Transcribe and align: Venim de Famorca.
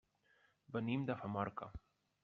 Venim 0.77 1.05
de 1.11 1.19
Famorca. 1.21 1.73